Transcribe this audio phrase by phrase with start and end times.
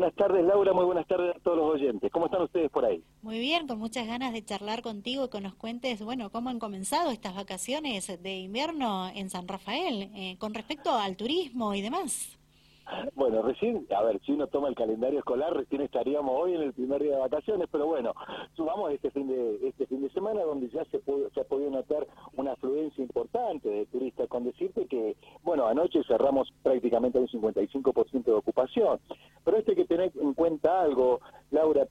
[0.00, 0.72] buenas tardes, Laura.
[0.72, 2.10] Muy buenas tardes a todos los oyentes.
[2.10, 3.04] ¿Cómo están ustedes por ahí?
[3.20, 6.58] Muy bien, con muchas ganas de charlar contigo y que nos cuentes, bueno, cómo han
[6.58, 12.39] comenzado estas vacaciones de invierno en San Rafael eh, con respecto al turismo y demás.
[13.14, 16.72] Bueno, recién, a ver, si uno toma el calendario escolar, recién estaríamos hoy en el
[16.72, 18.12] primer día de vacaciones, pero bueno,
[18.56, 21.00] subamos este fin de este fin de semana donde ya se,
[21.34, 22.06] se ha podido notar
[22.36, 28.32] una afluencia importante de turistas, con decirte que, bueno, anoche cerramos prácticamente un 55% de
[28.32, 29.00] ocupación,
[29.44, 31.20] pero este que tener en cuenta algo,
[31.50, 31.86] Laura,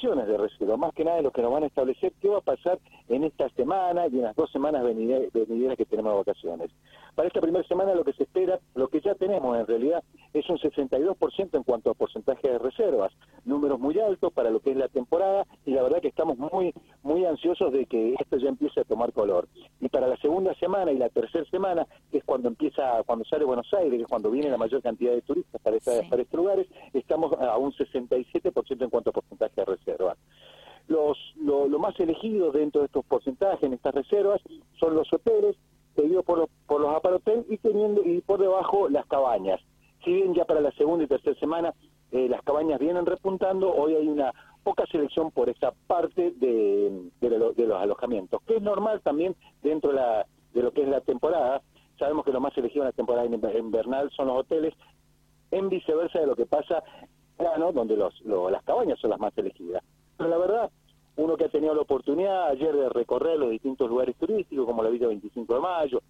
[0.00, 2.78] de reserva, más que nada lo que nos van a establecer qué va a pasar
[3.08, 6.70] en esta semana y en las dos semanas venideras que tenemos de vacaciones.
[7.16, 10.48] Para esta primera semana lo que se espera, lo que ya tenemos en realidad, es
[10.48, 13.12] un 62% en cuanto a porcentaje de reservas,
[13.44, 16.72] números muy altos para lo que es la temporada y la verdad que estamos muy
[17.02, 19.48] muy ansiosos de que esto ya empiece a tomar color.
[19.80, 23.44] Y para la segunda semana y la tercera semana, que es cuando empieza, cuando sale
[23.44, 25.76] Buenos Aires, que es cuando viene la mayor cantidad de turistas para,
[26.08, 29.27] para estos lugares, estamos a un 67% en cuanto a porcentaje de.
[29.27, 29.27] Los,
[31.98, 34.40] lo, más elegido dentro de estos porcentajes, en estas reservas,
[34.78, 35.56] son los hoteles,
[35.94, 39.60] seguidos por los, por los aparotel y teniendo y por debajo las cabañas.
[40.04, 41.74] Si bien ya para la segunda y tercera semana
[42.12, 44.32] eh, las cabañas vienen repuntando, hoy hay una
[44.62, 49.96] poca selección por esa parte de, de, los alojamientos, que es normal también dentro de,
[49.96, 51.62] la, de lo que es la temporada.
[51.98, 54.74] Sabemos que lo más elegido en la temporada invernal son los hoteles,
[55.50, 56.82] en viceversa de lo que pasa
[57.38, 59.82] verano, donde los, las cabañas son las más elegidas.
[60.16, 60.70] Pero la verdad,
[61.18, 64.88] uno que ha tenido la oportunidad ayer de recorrer los distintos lugares turísticos, como la
[64.88, 66.00] Villa 25 de Mayo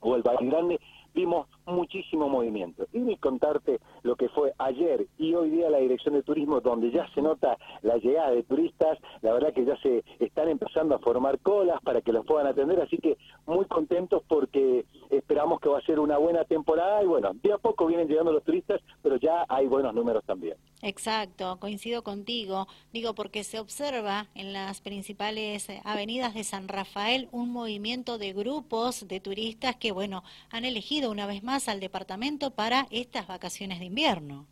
[0.00, 0.80] o el Valle Grande,
[1.14, 2.86] vimos muchísimo movimiento.
[2.92, 6.90] Y ni contarte lo que fue ayer y hoy día la Dirección de Turismo, donde
[6.90, 10.98] ya se nota la llegada de turistas, la verdad que ya se están empezando a
[10.98, 15.78] formar colas para que los puedan atender, así que muy contentos porque esperamos que va
[15.78, 19.16] a ser una buena temporada y bueno, de a poco vienen llegando los turistas, pero
[19.16, 20.56] ya hay buenos números también.
[20.82, 22.66] Exacto, coincido contigo.
[22.92, 28.34] Digo, porque se observa en las principales eh, avenidas de San Rafael un movimiento de
[28.34, 33.78] grupos de turistas que, bueno, han elegido una vez más al departamento para estas vacaciones
[33.78, 34.46] de invierno.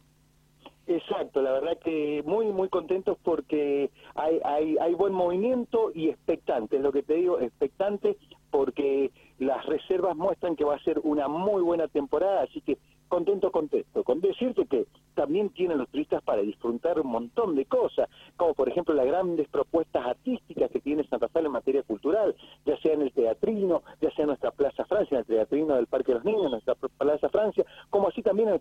[0.87, 6.77] Exacto, la verdad que muy, muy contentos porque hay, hay, hay buen movimiento y expectante,
[6.77, 8.17] es lo que te digo, expectante
[8.51, 12.79] porque las reservas muestran que va a ser una muy buena temporada, así que
[13.13, 14.05] contento, contento.
[14.05, 18.09] Con decirte que también tienen los turistas para disfrutar un montón de cosas,
[18.39, 22.75] como por ejemplo las grandes propuestas artísticas que tiene Santa Fe en materia cultural, ya
[22.79, 26.13] sea en el teatrino, ya sea en nuestra Plaza Francia, en el teatrino del Parque
[26.13, 28.55] de los Niños, en nuestra Plaza Francia, como así también en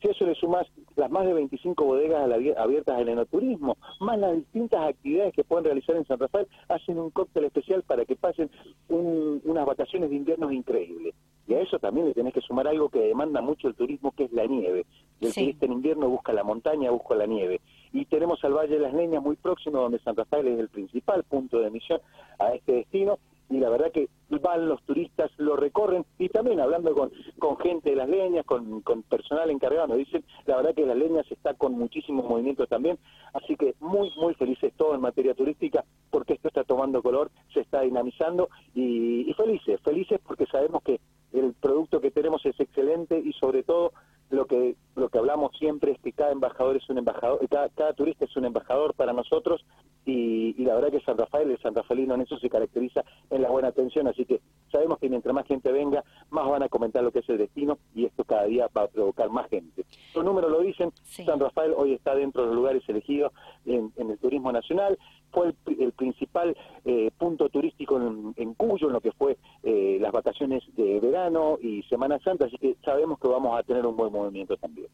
[0.00, 4.36] Si a eso le sumas las más de 25 bodegas abiertas al enoturismo, más las
[4.36, 8.50] distintas actividades que pueden realizar en San Rafael, hacen un cóctel especial para que pasen
[8.88, 11.14] unas vacaciones de invierno increíbles.
[11.46, 14.24] Y a eso también le tenés que sumar algo que demanda mucho el turismo, que
[14.24, 14.84] es la nieve.
[15.20, 17.60] El turista en invierno busca la montaña, busca la nieve.
[17.92, 21.24] Y tenemos al Valle de las Leñas muy próximo, donde San Rafael es el principal
[21.24, 22.00] punto de emisión
[22.38, 23.18] a este destino.
[23.50, 24.08] Y la verdad que
[24.42, 26.04] van los turistas, lo recorren.
[26.18, 30.24] Y también hablando con, con gente de las leñas, con, con personal encargado, nos dicen,
[30.46, 32.98] la verdad que las leñas está con muchísimo movimiento también.
[33.32, 37.60] Así que muy, muy felices todos en materia turística, porque esto está tomando color, se
[37.60, 38.48] está dinamizando.
[38.74, 41.00] y felices, felices porque sabemos que
[41.32, 43.92] el producto que tenemos es excelente y sobre todo
[44.30, 47.92] lo que lo que hablamos siempre es que cada embajador es un embajador, cada, cada
[47.94, 49.64] turista es un embajador para nosotros
[50.08, 53.50] y, la verdad que San Rafael, el San Rafaelino en eso se caracteriza en la
[53.50, 54.40] buena atención, así que
[54.72, 57.78] sabemos que mientras más gente venga, más van a comentar lo que es el destino
[57.94, 59.84] y esto cada día va a provocar más gente.
[60.14, 63.32] Los números lo dicen, San Rafael hoy está dentro de los lugares elegidos
[63.66, 64.98] en, el turismo nacional,
[65.30, 70.62] fue el, principal eh, punto turístico en, Cuyo, en lo que fue eh, las vacaciones
[70.74, 74.56] de verano y Semana Santa, así que sabemos que vamos a tener un buen movimiento
[74.56, 74.88] también.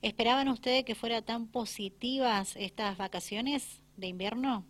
[0.00, 4.64] ¿Esperaban ustedes que fueran tan positivas estas vacaciones de invierno?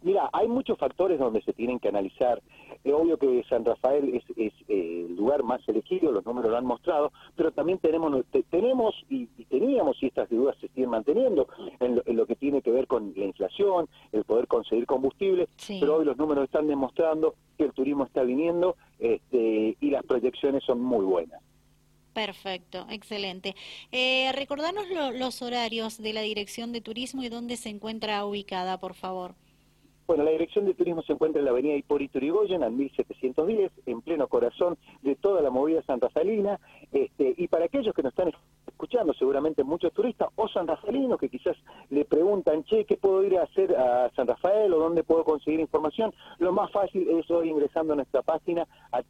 [0.00, 2.40] Mira, hay muchos factores donde se tienen que analizar.
[2.84, 6.64] Es obvio que San Rafael es, eh, el lugar más elegido, los números lo han
[6.64, 11.48] mostrado, pero también tenemos tenemos y, teníamos, y estas dudas se siguen manteniendo,
[11.80, 15.48] en lo, que tiene que ver con la inflación, el poder conseguir combustible,
[15.80, 20.62] pero hoy los números están demostrando que el turismo está viniendo este, y las proyecciones
[20.62, 21.42] son muy buenas.
[22.18, 23.54] Perfecto, excelente.
[23.92, 28.94] Eh, recordanos los horarios de la Dirección de Turismo y dónde se encuentra ubicada, por
[28.94, 29.36] favor.
[30.08, 34.00] Bueno, la Dirección de Turismo se encuentra en la avenida Hipólito Yrigoyen, al 1710, en
[34.00, 36.58] pleno corazón de toda la movida Santa Salina.
[36.90, 38.32] Este, y para aquellos que nos están
[38.66, 41.56] escuchando, seguramente muchos turistas o San Rafaelinos que quizás
[41.90, 45.60] le preguntan, che, ¿qué puedo ir a hacer a San Rafael o dónde puedo conseguir
[45.60, 46.14] información?
[46.38, 49.02] Lo más fácil es hoy ingresando a nuestra página a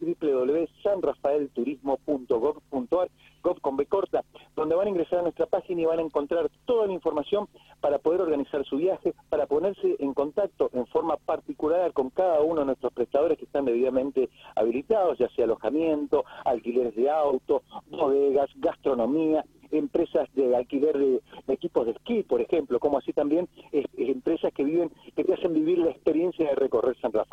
[0.96, 3.08] www.sanrafaelturismo.gov.ar
[3.42, 4.24] gov con B corta,
[4.56, 7.48] donde van a ingresar a nuestra página y van a encontrar toda la información
[7.80, 12.60] para poder organizar su viaje, para ponerse en contacto en forma particular con cada uno
[12.60, 19.44] de nuestros prestadores que están debidamente habilitados, ya sea alojamiento, alquileres de auto, bodegas, gastronomía,
[19.70, 23.48] empresas de alquiler de, equipos de esquí, por ejemplo, como así también
[23.96, 27.27] empresas que viven, que te hacen vivir la experiencia de recorrer San Rafael.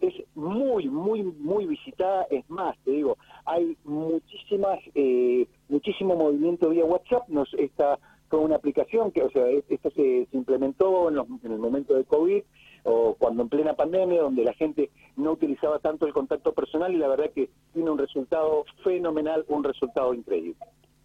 [0.00, 2.26] Es muy, muy, muy visitada.
[2.28, 7.28] Es más, te digo, hay muchísimas, eh, muchísimo movimiento vía WhatsApp.
[7.28, 8.00] Nos está
[8.34, 12.42] con una aplicación que, o sea, esto se, implementó en, en el momento de COVID
[12.82, 16.98] o cuando en plena pandemia, donde la gente no utilizaba tanto el contacto personal y
[16.98, 20.56] la verdad que tiene un resultado fenomenal, un resultado increíble.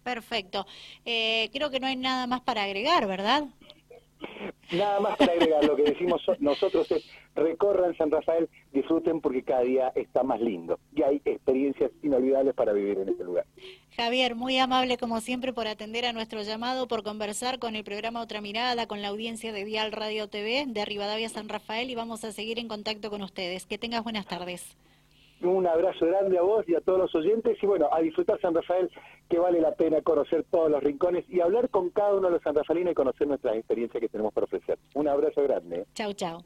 [0.02, 0.66] Perfecto.
[1.04, 3.44] Eh, creo que no hay nada más para agregar, ¿verdad?
[4.72, 7.04] Nada más para agregar, lo que decimos nosotros es
[7.34, 12.72] recorran San Rafael, disfruten porque cada día está más lindo y hay experiencias inolvidables para
[12.72, 13.46] vivir en este lugar.
[13.96, 18.20] Javier, muy amable como siempre por atender a nuestro llamado, por conversar con el programa
[18.20, 22.24] Otra Mirada, con la audiencia de Dial Radio TV de Rivadavia San Rafael y vamos
[22.24, 23.66] a seguir en contacto con ustedes.
[23.66, 24.76] Que tengas buenas tardes.
[25.42, 28.54] Un abrazo grande a vos y a todos los oyentes y bueno, a disfrutar San
[28.54, 28.90] Rafael,
[29.28, 32.42] que vale la pena conocer todos los rincones y hablar con cada uno de los
[32.42, 34.78] sanrafalinos y conocer nuestras experiencias que tenemos para ofrecer.
[34.94, 35.86] Un abrazo grande.
[35.94, 36.42] Chau, chau.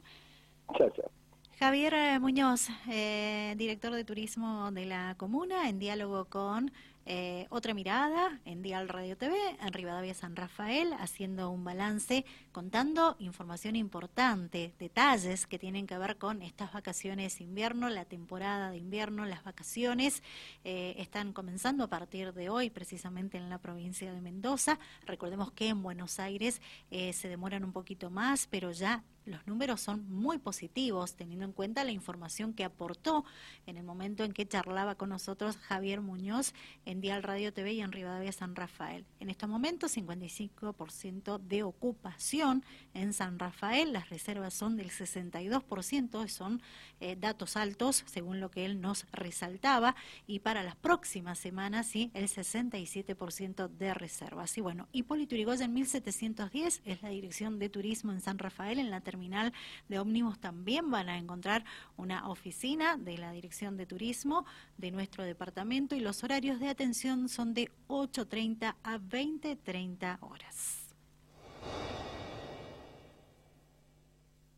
[0.77, 1.11] Chao, chao.
[1.59, 6.71] Javier eh, Muñoz, eh, director de turismo de la comuna, en diálogo con
[7.07, 13.15] eh, otra mirada en Dial Radio TV, en Rivadavia San Rafael, haciendo un balance, contando
[13.19, 19.25] información importante, detalles que tienen que ver con estas vacaciones invierno, la temporada de invierno,
[19.25, 20.23] las vacaciones
[20.63, 24.79] eh, están comenzando a partir de hoy, precisamente en la provincia de Mendoza.
[25.05, 26.59] Recordemos que en Buenos Aires
[26.89, 31.51] eh, se demoran un poquito más, pero ya los números son muy positivos, teniendo en
[31.51, 33.25] cuenta la información que aportó
[33.65, 36.53] en el momento en que charlaba con nosotros Javier Muñoz
[36.85, 39.05] en Dial Radio TV y en Rivadavia San Rafael.
[39.19, 42.63] En estos momentos, 55% de ocupación
[42.93, 46.61] en San Rafael, las reservas son del 62%, son
[46.99, 49.95] eh, datos altos, según lo que él nos resaltaba,
[50.27, 54.57] y para las próximas semanas, sí, el 67% de reservas.
[54.57, 59.01] Y bueno, Hipólito Yrigoyen 1710 es la dirección de turismo en San Rafael, en la
[59.15, 59.53] terminal
[59.87, 61.63] de ómnibus también van a encontrar
[61.95, 64.45] una oficina de la Dirección de Turismo
[64.77, 70.93] de nuestro departamento y los horarios de atención son de 8.30 a 20.30 horas.